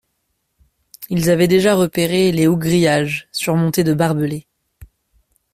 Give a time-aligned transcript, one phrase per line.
[1.11, 4.47] Ils avaient déjà repéré les hauts grillages surmontés de barbelés